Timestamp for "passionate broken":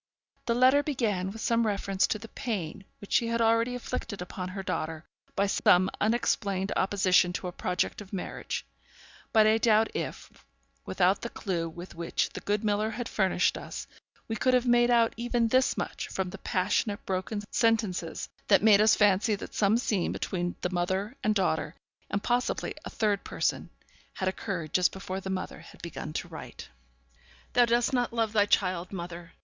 16.39-17.43